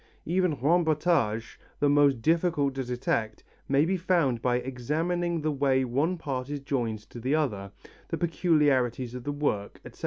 [0.25, 5.85] Even rembotage, the most difficult to detect, may be found out by examining the way
[5.85, 7.71] one part is joined to the other,
[8.07, 9.99] the peculiarities of the work, etc.